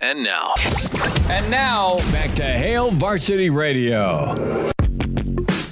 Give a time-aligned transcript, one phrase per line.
[0.00, 0.54] And now,
[1.28, 4.32] And now, Back to Hail Varsity Radio.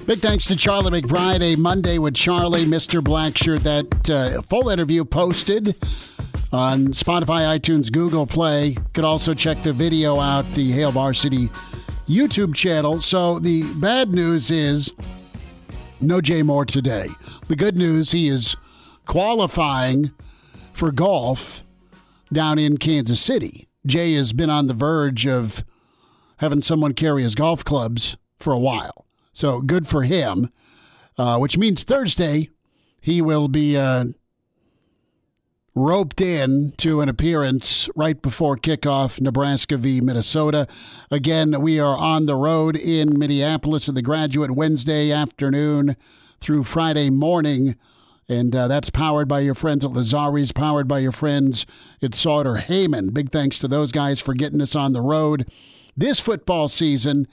[0.04, 1.42] Big thanks to Charlie McBride.
[1.42, 3.00] A Monday with Charlie, Mr.
[3.00, 3.62] Blackshirt.
[3.62, 5.76] That uh, full interview posted
[6.52, 8.76] on Spotify, iTunes, Google Play.
[8.94, 11.48] Could also check the video out, the Hail Varsity
[12.08, 13.00] YouTube channel.
[13.00, 14.92] So the bad news is
[16.00, 17.08] no Jay Moore today.
[17.46, 18.56] The good news, he is
[19.06, 20.10] qualifying
[20.72, 21.62] for golf
[22.32, 23.68] down in Kansas City.
[23.86, 25.64] Jay has been on the verge of
[26.38, 29.06] having someone carry his golf clubs for a while.
[29.32, 30.50] So good for him,
[31.18, 32.50] uh, which means Thursday
[33.00, 34.06] he will be uh,
[35.74, 40.00] roped in to an appearance right before kickoff, Nebraska v.
[40.00, 40.66] Minnesota.
[41.10, 45.96] Again, we are on the road in Minneapolis at the graduate Wednesday afternoon
[46.40, 47.76] through Friday morning.
[48.28, 51.64] And uh, that's powered by your friends at Lazari's, powered by your friends
[52.02, 53.14] at Sauter Heyman.
[53.14, 55.46] Big thanks to those guys for getting us on the road
[55.96, 57.26] this football season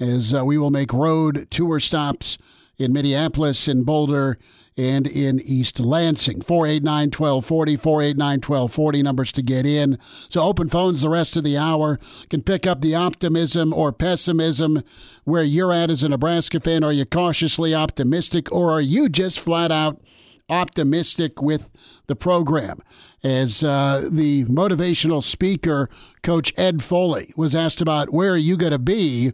[0.00, 2.38] as uh, we will make road tour stops
[2.78, 4.38] in Minneapolis, in Boulder,
[4.76, 6.42] and in East Lansing.
[6.42, 9.98] 489 1240, 489 1240 numbers to get in.
[10.28, 11.98] So open phones the rest of the hour.
[12.28, 14.82] Can pick up the optimism or pessimism
[15.24, 16.84] where you're at as a Nebraska fan.
[16.84, 19.98] Are you cautiously optimistic or are you just flat out
[20.48, 21.70] optimistic with
[22.06, 22.80] the program?
[23.22, 25.88] As uh, the motivational speaker,
[26.22, 29.32] Coach Ed Foley, was asked about where are you going to be?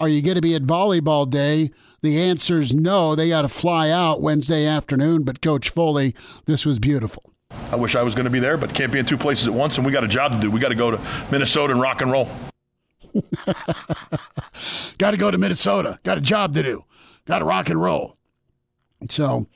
[0.00, 1.70] Are you going to be at volleyball day?
[2.02, 3.14] The answer is no.
[3.14, 5.24] They got to fly out Wednesday afternoon.
[5.24, 6.14] But Coach Foley,
[6.46, 7.34] this was beautiful.
[7.72, 9.54] I wish I was going to be there, but can't be in two places at
[9.54, 10.50] once, and we got a job to do.
[10.50, 11.00] We got to go to
[11.30, 12.28] Minnesota and rock and roll.
[14.98, 15.98] got to go to Minnesota.
[16.02, 16.84] Got a job to do.
[17.26, 18.16] Got to rock and roll.
[19.08, 19.46] So,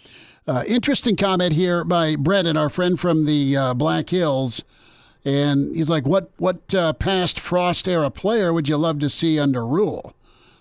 [0.47, 4.64] uh, interesting comment here by Brendan, our friend from the uh, Black Hills.
[5.25, 9.38] And he's like, "What what uh, past Frost era player would you love to see
[9.38, 10.14] under Rhule?"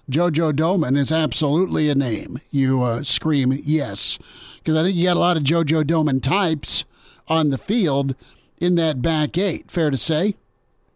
[0.09, 2.39] JoJo Domann is absolutely a name.
[2.51, 4.19] You uh, scream yes,
[4.57, 6.85] because I think you got a lot of JoJo Domann types
[7.27, 8.15] on the field
[8.59, 9.71] in that back eight.
[9.71, 10.35] Fair to say.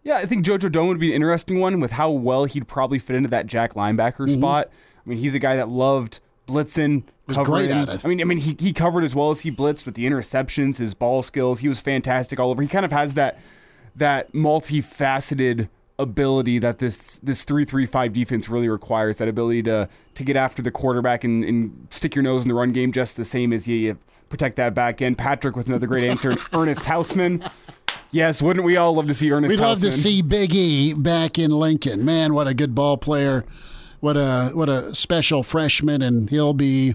[0.03, 3.00] yeah, I think JoJo Domann would be an interesting one with how well he'd probably
[3.00, 4.69] fit into that Jack linebacker spot.
[4.69, 7.67] I mean, he's a guy that loved blitzing, Was covering.
[7.67, 8.06] great at it.
[8.06, 10.78] I mean, I mean, he, he covered as well as he blitzed with the interceptions,
[10.78, 11.59] his ball skills.
[11.59, 12.61] He was fantastic all over.
[12.61, 13.39] He kind of has that
[13.95, 19.17] that multifaceted ability that this this three three five defense really requires.
[19.17, 22.56] That ability to to get after the quarterback and, and stick your nose in the
[22.56, 23.97] run game just the same as you,
[24.29, 25.17] protect that back end.
[25.17, 26.33] Patrick with another great answer.
[26.53, 27.50] Ernest Hausmann.
[28.12, 29.50] Yes, wouldn't we all love to see Ernest?
[29.50, 32.06] We'd love to see Big E back in Lincoln.
[32.06, 33.44] Man, what a good ball player.
[34.06, 36.94] What a what a special freshman and he'll be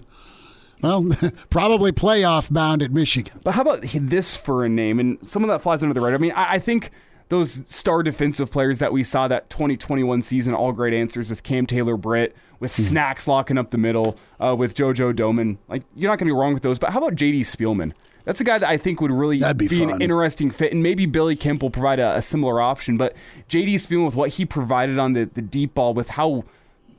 [0.81, 1.09] well,
[1.49, 3.37] probably playoff bound at Michigan.
[3.43, 6.15] But how about this for a name and someone that flies under the radar?
[6.15, 6.89] I mean, I, I think
[7.27, 11.65] those star defensive players that we saw that 2021 season, all great answers with Cam
[11.65, 12.83] Taylor Britt, with Hmm.
[12.83, 15.57] Snacks locking up the middle, uh, with JoJo Domann.
[15.67, 16.79] Like, you're not going to be wrong with those.
[16.79, 17.91] But how about JD Spielman?
[18.23, 19.89] That's a guy that I think would really That'd be fun.
[19.91, 22.95] an interesting fit, and maybe Billy Kemp will provide a, a similar option.
[22.97, 23.15] But
[23.49, 26.45] JD Spielman, with what he provided on the, the deep ball, with how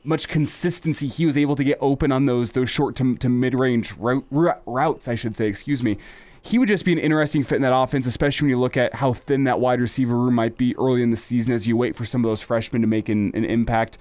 [0.03, 3.53] much consistency he was able to get open on those those short to, to mid
[3.53, 5.47] range route, routes, I should say.
[5.47, 5.97] Excuse me.
[6.45, 8.95] He would just be an interesting fit in that offense, especially when you look at
[8.95, 11.95] how thin that wide receiver room might be early in the season as you wait
[11.95, 13.97] for some of those freshmen to make an, an impact.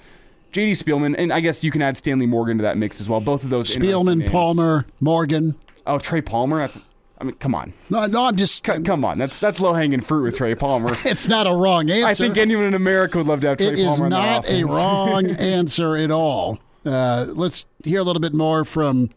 [0.52, 3.20] JD Spielman, and I guess you can add Stanley Morgan to that mix as well.
[3.20, 4.30] Both of those Spielman.
[4.30, 5.54] Palmer, Morgan.
[5.86, 6.58] Oh, Trey Palmer.
[6.58, 6.78] That's.
[7.22, 8.66] I mean, come on, No, no, I'm just.
[8.66, 9.16] C- come on.
[9.16, 10.92] That's that's low hanging fruit with Trey Palmer.
[11.04, 12.08] It's not a wrong answer.
[12.08, 14.04] I think anyone in America would love to have Trey It is Palmer.
[14.06, 16.58] on their not a wrong answer at all.
[16.84, 19.10] Uh, let's hear a little bit more from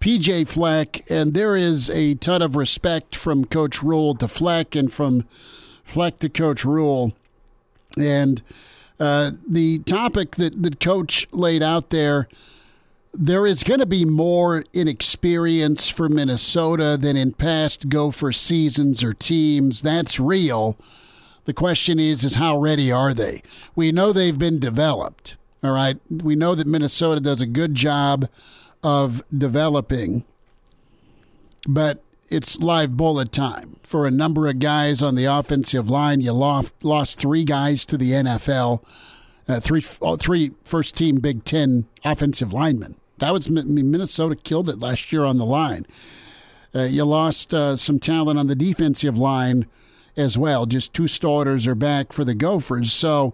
[0.00, 4.90] PJ Fleck, and there is a ton of respect from Coach Rhule to Fleck, and
[4.90, 5.28] from
[5.84, 7.12] Fleck to Coach Rhule,
[7.98, 8.40] and
[8.98, 12.26] uh, the topic that that Coach laid out there.
[13.20, 19.12] There is going to be more inexperience for Minnesota than in past Gopher seasons or
[19.12, 19.82] teams.
[19.82, 20.78] That's real.
[21.44, 23.42] The question is, is how ready are they?
[23.74, 25.34] We know they've been developed.
[25.64, 25.98] All right.
[26.08, 28.28] We know that Minnesota does a good job
[28.84, 30.22] of developing.
[31.66, 36.20] But it's live bullet time for a number of guys on the offensive line.
[36.20, 38.80] You lost lost three guys to the NFL,
[39.48, 43.00] uh, three oh, three first team Big Ten offensive linemen.
[43.18, 45.86] That was Minnesota killed it last year on the line.
[46.74, 49.66] Uh, you lost uh, some talent on the defensive line
[50.16, 50.66] as well.
[50.66, 52.92] Just two starters are back for the Gophers.
[52.92, 53.32] So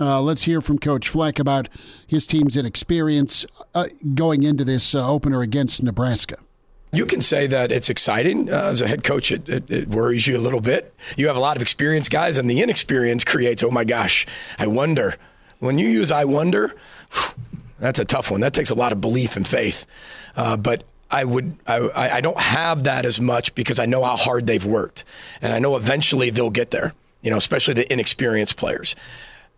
[0.00, 1.68] uh, let's hear from Coach Fleck about
[2.06, 6.38] his team's inexperience uh, going into this uh, opener against Nebraska.
[6.94, 8.52] You can say that it's exciting.
[8.52, 10.92] Uh, as a head coach, it, it, it, worries you a little bit.
[11.16, 14.26] You have a lot of experienced guys, and the inexperience creates, oh my gosh,
[14.58, 15.16] I wonder.
[15.58, 16.74] When you use I wonder,
[17.82, 18.40] that's a tough one.
[18.40, 19.86] That takes a lot of belief and faith.
[20.36, 24.16] Uh, but I would I, I don't have that as much because I know how
[24.16, 25.04] hard they've worked,
[25.42, 26.94] and I know eventually they'll get there.
[27.20, 28.96] You know, especially the inexperienced players.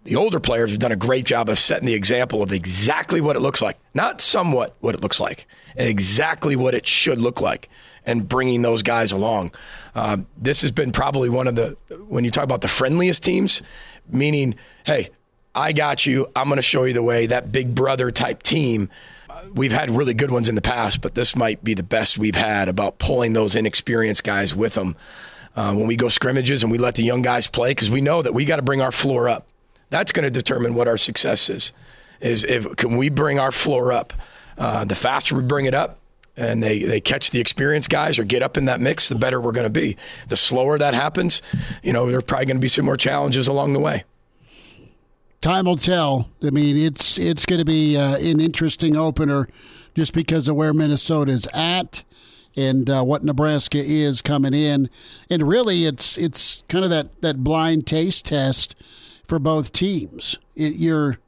[0.04, 3.36] The older players have done a great job of setting the example of exactly what
[3.36, 5.46] it looks like, not somewhat what it looks like,
[5.76, 7.70] exactly what it should look like,
[8.04, 9.52] and bringing those guys along.
[9.94, 11.76] Uh, this has been probably one of the
[12.08, 13.62] when you talk about the friendliest teams,
[14.08, 15.10] meaning, hey,
[15.54, 16.26] I got you.
[16.34, 17.26] I'm going to show you the way.
[17.26, 18.88] That big brother type team.
[19.54, 22.34] We've had really good ones in the past, but this might be the best we've
[22.34, 24.96] had about pulling those inexperienced guys with them.
[25.54, 28.22] Uh, when we go scrimmages and we let the young guys play, because we know
[28.22, 29.46] that we got to bring our floor up.
[29.90, 31.72] That's going to determine what our success is.
[32.20, 34.12] Is if can we bring our floor up?
[34.58, 35.98] Uh, the faster we bring it up,
[36.36, 39.40] and they, they catch the experienced guys or get up in that mix, the better
[39.40, 39.96] we're going to be.
[40.28, 41.42] The slower that happens,
[41.82, 44.04] you know, there are probably going to be some more challenges along the way
[45.44, 46.30] time will tell.
[46.42, 49.46] I mean, it's it's going to be uh, an interesting opener
[49.94, 52.02] just because of where Minnesota is at
[52.56, 54.88] and uh, what Nebraska is coming in,
[55.28, 58.74] and really, it's it's kind of that that blind taste test
[59.28, 60.38] for both teams.
[60.56, 61.18] It, you're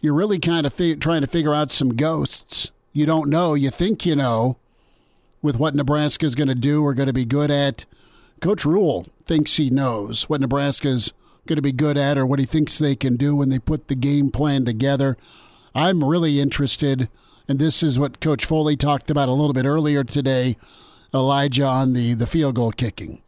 [0.00, 2.72] you're really kind of trying to figure out some ghosts.
[2.94, 3.52] You don't know.
[3.52, 4.56] You think you know
[5.42, 7.84] with what Nebraska is going to do or going to be good at.
[8.40, 11.12] Coach Rhule thinks he knows what Nebraska's
[11.50, 13.88] going to be good at or what he thinks they can do when they put
[13.88, 15.16] the game plan together.
[15.74, 17.08] I'm really interested,
[17.48, 20.56] and this is what Coach Foley talked about a little bit earlier today,
[21.12, 23.20] Elijah, on the, the field goal kicking.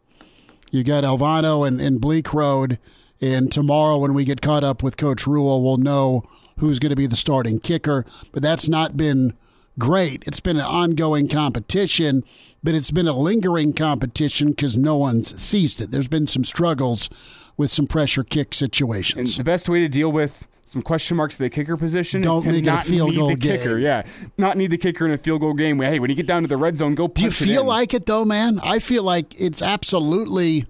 [0.70, 2.78] You got Alvano and, and Bleak Road,
[3.20, 6.22] and tomorrow when we get caught up with Coach Rhule, we'll know
[6.60, 8.06] who's going to be the starting kicker.
[8.30, 9.34] But that's not been
[9.80, 10.22] great.
[10.28, 12.22] It's been an ongoing competition,
[12.62, 15.90] but it's been a lingering competition because no one's seized it.
[15.90, 17.10] There's been some struggles
[17.56, 19.36] with some pressure kick situations.
[19.36, 22.38] And the best way to deal with some question marks at the kicker position Don't
[22.38, 23.58] is to make not a field need goal the game.
[23.58, 23.78] kicker.
[23.78, 24.04] Yeah,
[24.38, 25.78] not need the kicker in a field goal game.
[25.80, 27.08] Hey, when you get down to the red zone, go.
[27.08, 28.58] Do you feel like it though, man?
[28.62, 30.64] I feel like it's absolutely.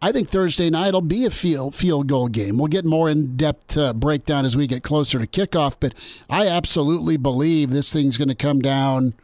[0.00, 2.58] I think Thursday night will be a field field goal game.
[2.58, 5.92] We'll get more in depth uh, breakdown as we get closer to kickoff, but
[6.30, 9.14] I absolutely believe this thing's going to come down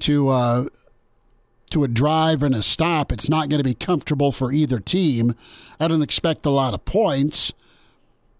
[0.00, 0.64] to uh,
[1.70, 3.10] to a drive and a stop.
[3.12, 5.34] It's not going to be comfortable for either team.
[5.78, 7.52] I don't expect a lot of points,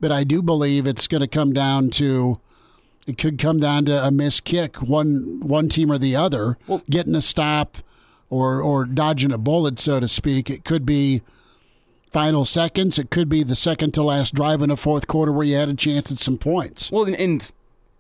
[0.01, 2.41] but I do believe it's going to come down to
[3.07, 6.83] it could come down to a missed kick, one one team or the other, Well-
[6.91, 7.79] getting a stop
[8.29, 10.51] or or dodging a bullet, so to speak.
[10.51, 11.23] It could be
[12.13, 12.99] final seconds.
[12.99, 15.69] It could be the second to last drive in the fourth quarter where you had
[15.69, 16.91] a chance at some points.
[16.93, 17.51] Well, and, and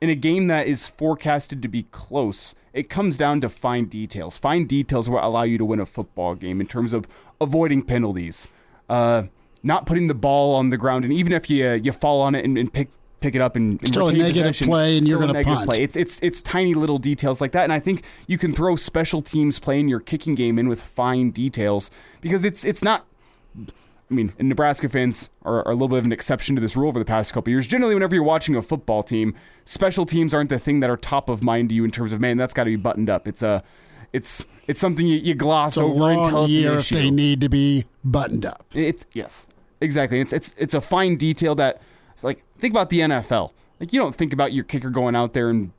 [0.00, 4.38] in a game that is forecasted to be close, it comes down to fine details.
[4.38, 7.06] Fine details will allow you to win a football game in terms of
[7.40, 8.48] avoiding penalties,
[8.88, 9.24] uh,
[9.62, 12.44] not putting the ball on the ground, and even if you you fall on it
[12.44, 12.88] and, and pick
[13.20, 15.68] pick it up and, and Still a negative possession, play and you're gonna negative punt.
[15.68, 15.82] Play.
[15.82, 19.20] It's it's it's tiny little details like that, and I think you can throw special
[19.20, 21.90] teams playing your kicking game in with fine details
[22.20, 23.06] because it's it's not
[24.10, 26.76] I mean, and Nebraska fans are, are a little bit of an exception to this
[26.76, 27.66] rule over the past couple years.
[27.66, 31.28] Generally, whenever you're watching a football team, special teams aren't the thing that are top
[31.28, 33.28] of mind to you in terms of man, that's got to be buttoned up.
[33.28, 33.62] It's a,
[34.12, 37.10] it's it's something you, you gloss It's a over until long an year if they
[37.10, 38.66] need to be buttoned up.
[38.74, 39.46] It's yes,
[39.80, 40.20] exactly.
[40.20, 41.80] It's it's it's a fine detail that,
[42.22, 43.52] like, think about the NFL.
[43.78, 45.72] Like, you don't think about your kicker going out there and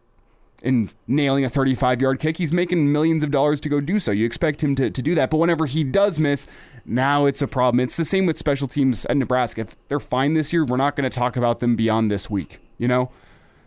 [0.64, 2.38] and nailing a 35 yard kick.
[2.38, 4.12] He's making millions of dollars to go do so.
[4.12, 5.30] You expect him to, to do that.
[5.30, 6.48] But whenever he does miss,
[6.86, 7.80] now it's a problem.
[7.80, 9.62] It's the same with special teams at Nebraska.
[9.62, 12.60] If they're fine this year, we're not going to talk about them beyond this week,
[12.78, 13.12] you know?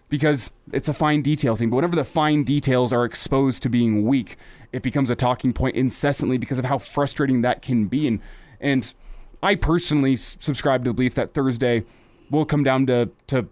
[0.08, 1.70] Because it's a fine detail thing.
[1.70, 4.36] But whenever the fine details are exposed to being weak,
[4.72, 8.06] it becomes a talking point incessantly because of how frustrating that can be.
[8.06, 8.20] And,
[8.60, 8.94] and
[9.42, 11.84] I personally subscribe to the belief that Thursday
[12.30, 13.48] will come down to, to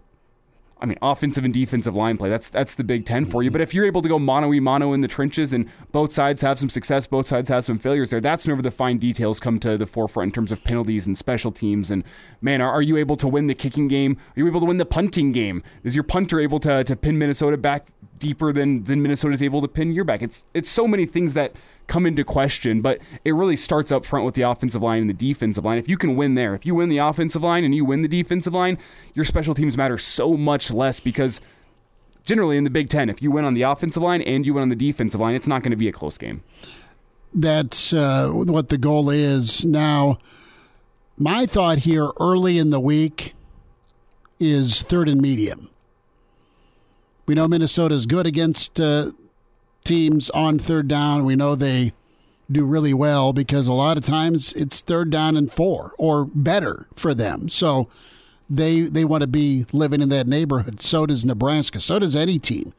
[0.83, 2.29] I mean, offensive and defensive line play.
[2.29, 3.49] That's that's the Big Ten for you.
[3.49, 6.41] But if you're able to go mono y mono in the trenches and both sides
[6.41, 9.59] have some success, both sides have some failures there, that's whenever the fine details come
[9.61, 11.89] to the forefront in terms of penalties and special teams.
[11.89, 12.03] And
[12.41, 14.17] man, are, are you able to win the kicking game?
[14.35, 15.63] Are you able to win the punting game?
[15.83, 17.87] Is your punter able to, to pin Minnesota back
[18.19, 20.21] deeper than than Minnesota's able to pin your back?
[20.21, 21.55] It's it's so many things that
[21.87, 22.81] come into question.
[22.81, 25.77] But it really starts up front with the offensive line and the defensive line.
[25.77, 28.07] If you can win there, if you win the offensive line and you win the
[28.07, 28.77] defensive line,
[29.13, 31.41] your special teams matter so much less because
[32.25, 34.63] generally in the Big Ten, if you win on the offensive line and you win
[34.63, 36.43] on the defensive line, it's not going to be a close game.
[37.33, 39.65] That's uh, what the goal is.
[39.65, 40.19] Now,
[41.17, 43.33] my thought here early in the week
[44.39, 45.69] is third and medium.
[47.25, 49.11] We know Minnesota's good against uh,
[49.83, 51.25] teams on third down.
[51.25, 51.93] We know they
[52.51, 56.87] do really well because a lot of times it's third down and four or better
[56.95, 57.49] for them.
[57.49, 57.89] So
[58.49, 60.81] they they want to be living in that neighborhood.
[60.81, 61.79] So does Nebraska.
[61.79, 62.73] So does any team.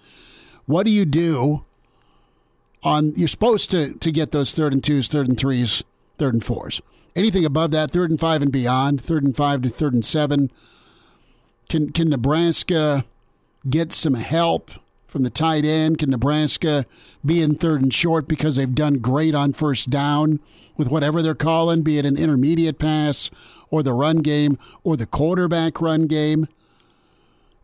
[0.66, 1.64] What do you do
[2.84, 5.82] on you're supposed to to get those third and twos, third and threes,
[6.18, 6.80] third and fours.
[7.16, 10.50] Anything above that, third and five and beyond, third and five to third and seven.
[11.68, 13.04] Can can Nebraska
[13.68, 14.70] get some help
[15.14, 15.96] from the tight end?
[16.00, 16.86] Can Nebraska
[17.24, 20.40] be in third and short because they've done great on first down
[20.76, 23.30] with whatever they're calling, be it an intermediate pass
[23.70, 26.48] or the run game or the quarterback run game?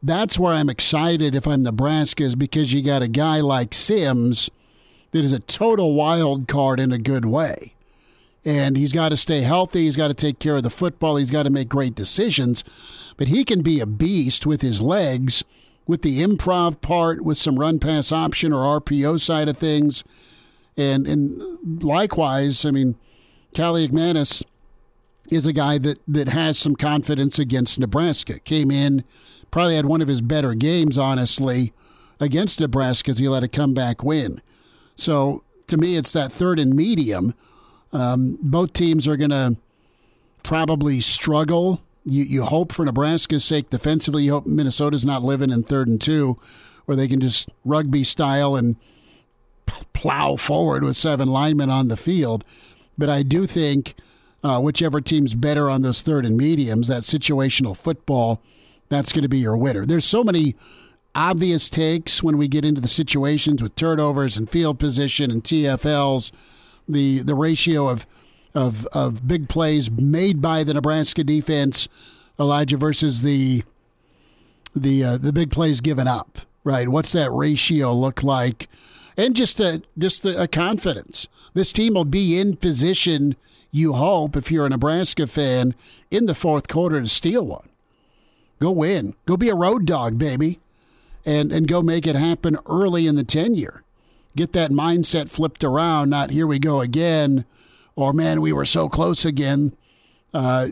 [0.00, 4.49] That's where I'm excited if I'm Nebraska is because you got a guy like Sims
[5.11, 7.75] that is a total wild card in a good way.
[8.45, 9.87] And he's got to stay healthy.
[9.87, 11.16] He's got to take care of the football.
[11.16, 12.62] He's got to make great decisions.
[13.16, 15.42] But he can be a beast with his legs,
[15.91, 20.05] with the improv part, with some run pass option or RPO side of things.
[20.77, 22.95] And and likewise, I mean,
[23.55, 24.45] Kaliakmanis
[25.33, 28.39] is a guy that, that has some confidence against Nebraska.
[28.39, 29.03] Came in,
[29.51, 31.73] probably had one of his better games, honestly,
[32.21, 34.41] against Nebraska as he let a comeback win.
[34.95, 37.35] So to me, it's that third and medium.
[37.93, 39.57] Um, both teams are going to
[40.45, 41.81] probably struggle.
[42.04, 44.25] You, you hope for Nebraska's sake defensively.
[44.25, 46.38] You hope Minnesota's not living in third and two,
[46.87, 48.76] where they can just rugby style and
[49.92, 52.45] plow forward with seven linemen on the field.
[52.97, 53.95] But I do think
[54.42, 58.42] uh, whichever team's better on those third and mediums, that situational football,
[58.88, 59.87] that's going to be your winner.
[59.87, 60.57] There's so many
[61.14, 66.33] obvious takes when we get into the situations with turnovers and field position and TFLs,
[66.88, 68.07] the the ratio of
[68.54, 71.88] of of big plays made by the Nebraska defense,
[72.38, 73.62] Elijah versus the
[74.75, 76.40] the uh, the big plays given up.
[76.62, 76.88] Right?
[76.88, 78.69] What's that ratio look like?
[79.16, 81.28] And just a just a, confidence.
[81.54, 83.37] This team will be in position.
[83.73, 85.75] You hope, if you're a Nebraska fan,
[86.11, 87.69] in the fourth quarter to steal one.
[88.61, 89.14] Go win.
[89.26, 90.59] Go be a road dog, baby
[91.25, 93.83] and, and go make it happen early in the tenure.
[94.37, 97.45] Get that mindset flipped around, not here we go again,
[97.97, 99.77] or man, we were so close again.
[100.33, 100.69] Uh,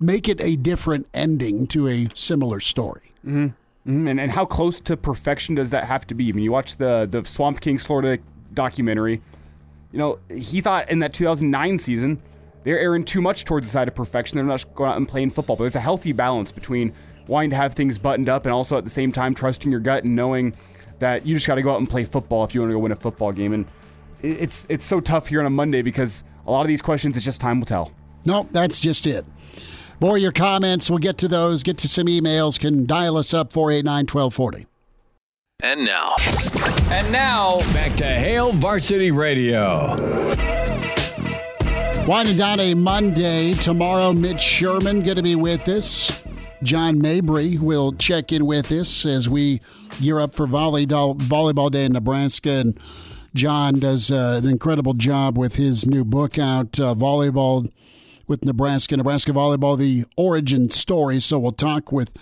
[0.00, 3.12] make it a different ending to a similar story.
[3.24, 3.46] Mm-hmm.
[3.90, 4.08] Mm-hmm.
[4.08, 6.28] And, and how close to perfection does that have to be?
[6.28, 8.22] I mean, you watch the, the Swamp Kings Florida
[8.54, 9.20] documentary.
[9.92, 12.22] You know, he thought in that 2009 season,
[12.64, 14.36] they're erring too much towards the side of perfection.
[14.36, 15.56] They're not going out and playing football.
[15.56, 16.94] But there's a healthy balance between
[17.26, 20.04] wanting to have things buttoned up and also at the same time trusting your gut
[20.04, 20.54] and knowing
[20.98, 22.78] that you just got to go out and play football if you want to go
[22.78, 23.52] win a football game.
[23.52, 23.66] And
[24.24, 27.24] it's it's so tough here on a Monday because a lot of these questions, it's
[27.24, 27.92] just time will tell.
[28.26, 29.24] No, that's just it.
[30.00, 30.90] More your comments.
[30.90, 31.62] We'll get to those.
[31.62, 32.58] Get to some emails.
[32.58, 34.66] Can dial us up 489 1240.
[35.62, 36.14] And now.
[36.92, 39.94] And now, back to Hail Varsity Radio.
[42.06, 43.54] Winding down a Monday.
[43.54, 46.12] Tomorrow, Mitch Sherman going to be with us.
[46.62, 49.60] John Mabry will check in with us as we
[50.00, 52.50] gear up for volleyball, volleyball day in Nebraska.
[52.50, 52.78] And
[53.34, 57.70] John does uh, an incredible job with his new book out, uh, Volleyball
[58.26, 61.20] with Nebraska, Nebraska Volleyball, the origin story.
[61.20, 62.16] So we'll talk with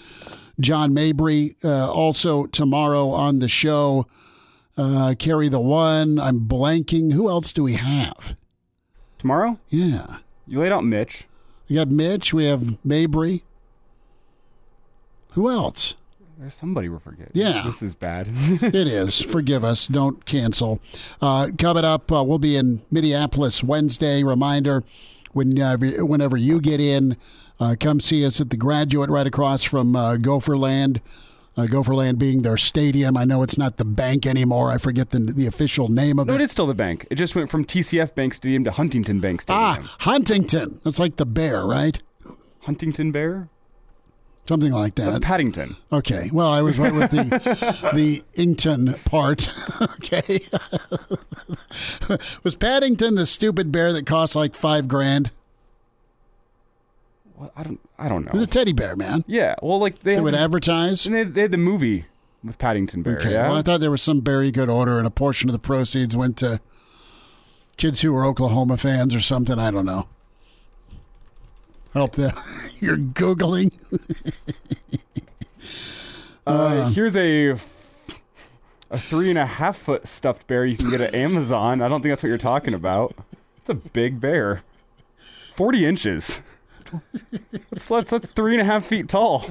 [0.59, 4.07] John Mabry uh, also tomorrow on the show.
[4.77, 6.19] Uh, carry the one.
[6.19, 7.13] I'm blanking.
[7.13, 8.35] Who else do we have?
[9.19, 9.59] Tomorrow?
[9.69, 10.19] Yeah.
[10.47, 11.25] You laid out Mitch.
[11.69, 12.33] We got Mitch.
[12.33, 13.45] We have Mabry.
[15.33, 15.95] Who else?
[16.43, 17.31] There's somebody we're forgetting.
[17.35, 17.63] Yeah.
[17.65, 18.27] This is bad.
[18.35, 19.21] it is.
[19.21, 19.87] Forgive us.
[19.87, 20.81] Don't cancel.
[21.21, 24.25] Uh, coming up, uh, we'll be in Minneapolis Wednesday.
[24.25, 24.83] Reminder
[25.31, 27.17] whenever, whenever you get in,
[27.61, 31.01] uh, come see us at the graduate right across from uh, Gopherland.
[31.57, 33.17] Uh, Gopherland being their stadium.
[33.17, 34.73] I know it's not the bank anymore.
[34.73, 36.39] I forget the the official name of no, it.
[36.39, 37.07] No, it is still the bank.
[37.09, 39.87] It just went from TCF Bank Stadium to Huntington Bank Stadium.
[39.87, 40.81] Ah, Huntington.
[40.83, 42.03] That's like the bear, right?
[42.63, 43.49] Huntington Bear?
[44.49, 45.07] Something like that.
[45.07, 45.77] That's Paddington.
[45.93, 46.31] Okay.
[46.33, 47.25] Well, I was right with the
[47.95, 49.51] the Ington part.
[49.81, 50.47] okay.
[52.43, 55.31] was Paddington the stupid bear that cost like five grand?
[57.37, 57.81] Well, I don't.
[57.99, 58.31] I don't know.
[58.31, 59.25] It was a teddy bear, man.
[59.27, 59.55] Yeah.
[59.63, 61.07] Well, like they, they would advertise.
[61.07, 62.07] And they, they, had the movie
[62.43, 63.19] with Paddington Bear.
[63.19, 63.33] Okay.
[63.33, 63.49] Yeah?
[63.49, 66.17] Well, I thought there was some very good order, and a portion of the proceeds
[66.17, 66.61] went to
[67.77, 69.59] Kids who were Oklahoma fans or something.
[69.59, 70.07] I don't know.
[71.93, 72.33] Help them.
[72.81, 73.73] You're Googling.
[76.45, 77.51] Uh, here's a
[78.91, 81.81] a three and a half foot stuffed bear you can get at Amazon.
[81.81, 83.15] I don't think that's what you're talking about.
[83.59, 84.63] It's a big bear,
[85.55, 86.43] forty inches.
[87.71, 89.47] That's, that's, that's three and a half feet tall.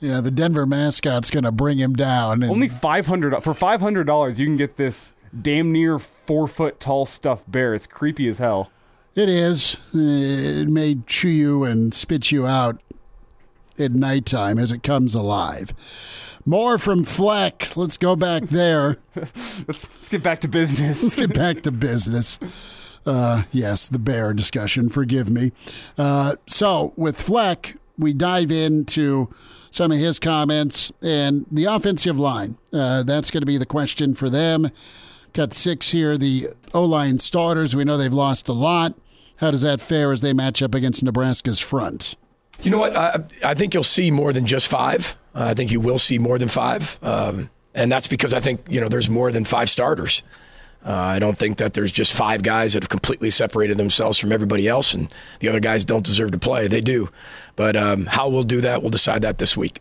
[0.00, 2.42] Yeah, the Denver mascot's going to bring him down.
[2.42, 4.40] and- Only five hundred for five hundred dollars.
[4.40, 5.12] You can get this
[5.42, 7.74] damn near four foot tall stuffed bear.
[7.74, 8.70] It's creepy as hell.
[9.14, 9.76] It is.
[9.92, 12.82] It may chew you and spit you out
[13.78, 15.72] at nighttime as it comes alive.
[16.44, 17.76] More from Fleck.
[17.76, 18.98] Let's go back there.
[19.16, 21.02] Let's, let's get back to business.
[21.02, 22.38] Let's get back to business.
[23.06, 24.88] Uh, yes, the bear discussion.
[24.88, 25.52] Forgive me.
[25.96, 29.32] Uh, so with Fleck, we dive into
[29.70, 32.58] some of his comments and the offensive line.
[32.72, 34.70] Uh, that's going to be the question for them.
[35.32, 36.18] Got six here.
[36.18, 37.74] The O line starters.
[37.74, 38.94] We know they've lost a lot.
[39.36, 42.14] How does that fare as they match up against Nebraska's front?
[42.62, 42.96] You know what?
[42.96, 45.16] I, I think you'll see more than just five.
[45.34, 46.98] Uh, I think you will see more than five.
[47.02, 50.22] Um, and that's because I think, you know, there's more than five starters.
[50.86, 54.32] Uh, I don't think that there's just five guys that have completely separated themselves from
[54.32, 56.68] everybody else and the other guys don't deserve to play.
[56.68, 57.08] They do.
[57.56, 59.80] But um, how we'll do that, we'll decide that this week.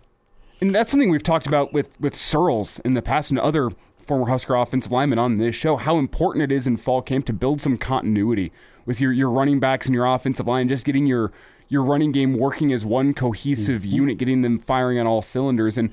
[0.61, 3.71] And that's something we've talked about with with Searles in the past and other
[4.05, 5.75] former Husker offensive linemen on this show.
[5.75, 8.53] How important it is in fall camp to build some continuity
[8.85, 11.31] with your your running backs and your offensive line, just getting your
[11.69, 13.95] your running game working as one cohesive mm-hmm.
[13.95, 15.77] unit, getting them firing on all cylinders.
[15.77, 15.89] And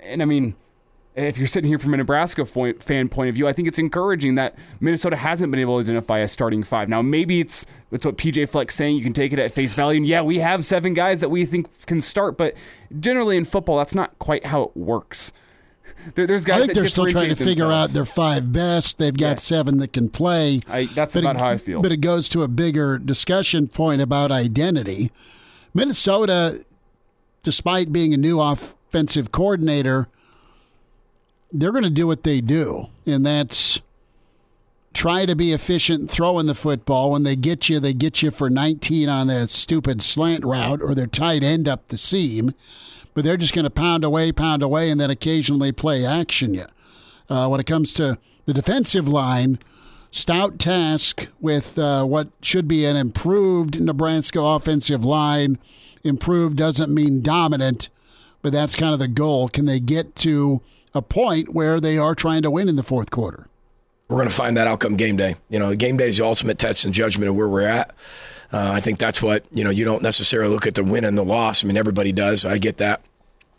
[0.00, 0.56] and I mean,
[1.14, 4.36] if you're sitting here from a Nebraska fan point of view, I think it's encouraging
[4.36, 6.88] that Minnesota hasn't been able to identify a starting five.
[6.88, 8.96] Now, maybe it's that's what PJ Fleck's saying.
[8.96, 11.44] You can take it at face value, and yeah, we have seven guys that we
[11.44, 12.54] think can start, but
[12.98, 15.32] generally in football, that's not quite how it works.
[16.14, 18.98] There, there's guys I think that they're still trying to figure out their five best.
[18.98, 19.34] They've got Yeah.
[19.36, 20.60] seven that can play.
[20.68, 21.80] I, that's But about it, how I feel.
[21.80, 25.12] But it goes to a bigger discussion point about identity.
[25.74, 26.64] Minnesota,
[27.44, 30.08] despite being a new offensive coordinator,
[31.52, 33.80] they're going to do what they do, and that's
[34.94, 37.12] try to be efficient throwing the football.
[37.12, 40.94] When they get you, they get you for 19 on that stupid slant route or
[40.94, 42.52] their tight end up the seam.
[43.14, 46.66] But they're just going to pound away, pound away, and then occasionally play action you.
[47.28, 49.58] Uh, when it comes to the defensive line,
[50.10, 55.58] stout task with uh, what should be an improved Nebraska offensive line.
[56.04, 57.88] Improved doesn't mean dominant,
[58.40, 59.48] but that's kind of the goal.
[59.48, 60.60] Can they get to
[60.94, 63.48] a point where they are trying to win in the fourth quarter?
[64.08, 65.36] We're going to find that outcome game day.
[65.48, 67.94] You know, game day is the ultimate test and judgment of where we're at.
[68.52, 71.16] Uh, I think that's what, you know, you don't necessarily look at the win and
[71.16, 71.64] the loss.
[71.64, 72.44] I mean, everybody does.
[72.44, 73.02] I get that.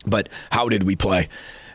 [0.05, 1.27] But how did we play?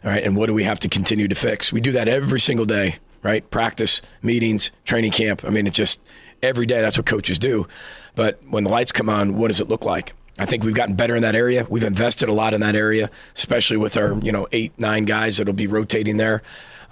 [0.05, 0.23] All right.
[0.23, 1.73] And what do we have to continue to fix?
[1.73, 3.49] We do that every single day, right?
[3.51, 5.45] Practice, meetings, training camp.
[5.45, 6.01] I mean, it just
[6.43, 7.67] every day that's what coaches do.
[8.15, 10.13] But when the lights come on, what does it look like?
[10.39, 11.67] I think we've gotten better in that area.
[11.69, 15.39] We've invested a lot in that area, especially with our, you know, eight, nine guys
[15.39, 16.43] that'll be rotating there.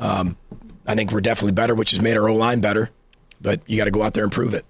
[0.00, 0.36] Um,
[0.84, 2.90] I think we're definitely better, which has made our O line better.
[3.40, 4.64] But you got to go out there and prove it.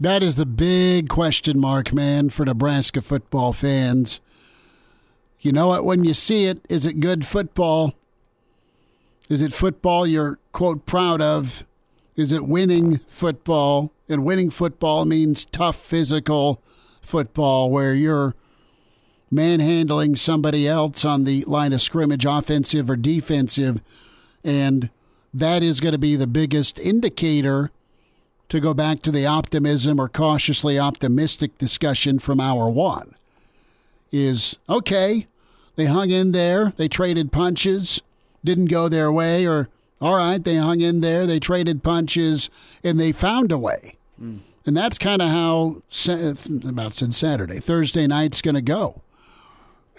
[0.00, 4.20] That is the big question mark, man, for Nebraska football fans.
[5.40, 5.84] You know what?
[5.84, 7.94] When you see it, is it good football?
[9.28, 11.64] Is it football you're, quote, proud of?
[12.14, 13.92] Is it winning football?
[14.08, 16.62] And winning football means tough physical
[17.02, 18.36] football where you're
[19.30, 23.82] manhandling somebody else on the line of scrimmage, offensive or defensive.
[24.44, 24.90] And
[25.34, 27.72] that is going to be the biggest indicator
[28.48, 33.14] to go back to the optimism or cautiously optimistic discussion from hour one
[34.10, 35.26] is okay,
[35.76, 38.00] they hung in there, they traded punches,
[38.42, 39.68] didn't go their way, or
[40.00, 42.48] all right, they hung in there, they traded punches,
[42.82, 43.96] and they found a way.
[44.18, 44.38] Hmm.
[44.64, 45.82] And that's kind of how,
[46.66, 49.02] about said Saturday, Thursday night's going to go.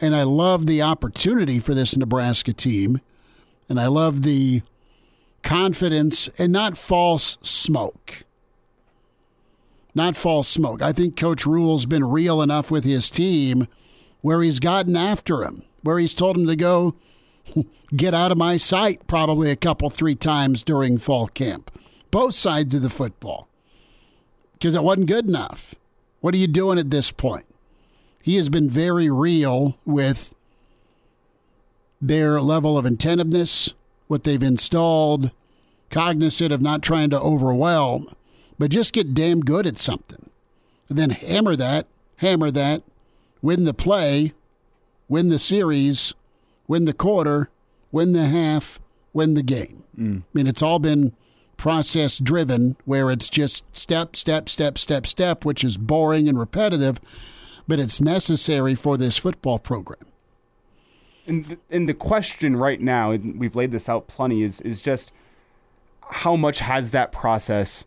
[0.01, 3.01] And I love the opportunity for this Nebraska team,
[3.67, 4.61] and I love the
[5.43, 8.23] confidence and not false smoke
[9.95, 10.81] not false smoke.
[10.81, 13.67] I think Coach Rhule's been real enough with his team
[14.21, 16.95] where he's gotten after him, where he's told him to go
[17.95, 21.71] get out of my sight probably a couple, three times during fall camp.
[22.11, 23.47] Both sides of the football.
[24.53, 25.75] Because it wasn't good enough.
[26.21, 27.45] What are you doing at this point?
[28.21, 30.35] He has been very real with
[32.01, 33.73] their level of attentiveness,
[34.07, 35.31] what they've installed,
[35.89, 38.07] cognizant of not trying to overwhelm
[38.59, 40.29] but just get damn good at something.
[40.89, 42.83] And then hammer that, hammer that,
[43.41, 44.33] win the play,
[45.07, 46.13] win the series,
[46.67, 47.49] win the quarter,
[47.91, 48.79] win the half,
[49.13, 49.83] win the game.
[49.97, 50.21] Mm.
[50.21, 51.13] I mean, it's all been
[51.57, 56.99] process driven, where it's just step, step, step, step, step, which is boring and repetitive,
[57.67, 60.01] but it's necessary for this football program.
[61.27, 64.81] And the, and the question right now, and we've laid this out plenty, is is
[64.81, 65.11] just
[66.01, 67.85] how much has that process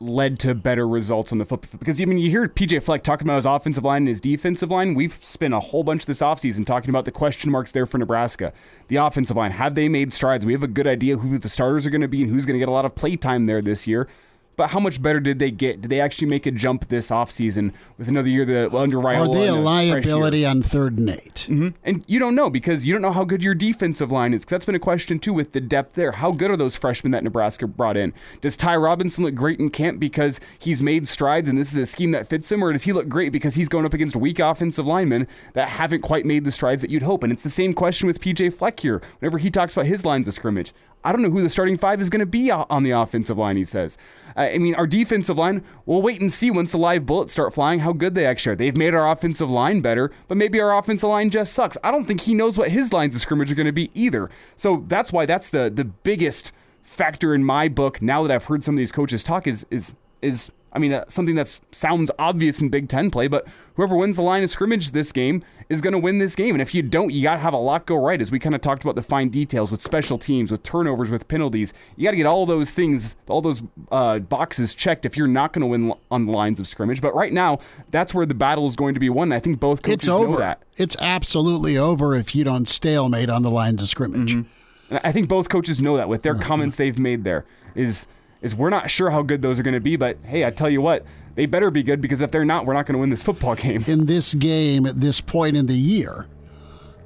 [0.00, 1.80] led to better results on the football field.
[1.80, 4.70] Because I mean, you hear PJ Fleck talking about his offensive line and his defensive
[4.70, 4.94] line.
[4.94, 8.52] We've spent a whole bunch this offseason talking about the question marks there for Nebraska.
[8.88, 10.44] The offensive line, have they made strides?
[10.44, 12.54] We have a good idea who the starters are going to be and who's going
[12.54, 14.08] to get a lot of play time there this year.
[14.56, 15.82] But how much better did they get?
[15.82, 19.22] Did they actually make a jump this offseason with another year the under Ryan?
[19.22, 21.68] Are they a liability on third and 8 mm-hmm.
[21.84, 24.42] And you don't know because you don't know how good your defensive line is.
[24.42, 26.12] Because That's been a question too with the depth there.
[26.12, 28.12] How good are those freshmen that Nebraska brought in?
[28.40, 31.86] Does Ty Robinson look great in camp because he's made strides and this is a
[31.86, 34.38] scheme that fits him, or does he look great because he's going up against weak
[34.38, 37.22] offensive linemen that haven't quite made the strides that you'd hope?
[37.22, 39.02] And it's the same question with PJ Fleck here.
[39.18, 40.72] Whenever he talks about his lines of scrimmage,
[41.04, 43.56] I don't know who the starting five is going to be on the offensive line,
[43.56, 43.98] he says.
[44.36, 47.52] Uh, I mean, our defensive line, we'll wait and see once the live bullets start
[47.52, 48.56] flying how good they actually are.
[48.56, 51.76] They've made our offensive line better, but maybe our offensive line just sucks.
[51.84, 54.30] I don't think he knows what his lines of scrimmage are going to be either.
[54.56, 58.64] So that's why that's the the biggest factor in my book now that I've heard
[58.64, 62.60] some of these coaches talk is is is I mean, uh, something that sounds obvious
[62.60, 65.92] in Big Ten play, but whoever wins the line of scrimmage this game is going
[65.92, 66.54] to win this game.
[66.54, 68.54] And if you don't, you got to have a lot go right, as we kind
[68.54, 71.72] of talked about the fine details with special teams, with turnovers, with penalties.
[71.96, 75.52] You got to get all those things, all those uh, boxes checked if you're not
[75.52, 77.00] going to win on the lines of scrimmage.
[77.00, 77.60] But right now,
[77.90, 79.32] that's where the battle is going to be won.
[79.32, 80.32] I think both coaches it's over.
[80.32, 80.62] know that.
[80.76, 84.34] It's absolutely over if you don't stalemate on the lines of scrimmage.
[84.34, 84.96] Mm-hmm.
[85.02, 88.06] I think both coaches know that with their comments they've made there is
[88.44, 90.68] is we're not sure how good those are going to be, but hey, I tell
[90.68, 91.04] you what,
[91.34, 93.54] they better be good because if they're not, we're not going to win this football
[93.56, 93.82] game.
[93.86, 96.28] In this game at this point in the year.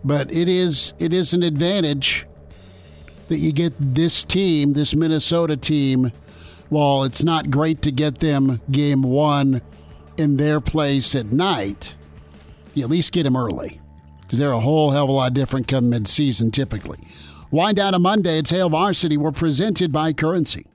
[0.05, 2.27] But it is it is an advantage
[3.29, 6.11] that you get this team, this Minnesota team,
[6.71, 9.61] while it's not great to get them game 1
[10.17, 11.95] in their place at night,
[12.75, 13.81] you at least get them early.
[14.23, 16.99] Because they're a whole hell of a lot different come midseason typically.
[17.51, 19.17] Wind down a Monday at Hail Varsity.
[19.17, 20.67] We're presented by Currency.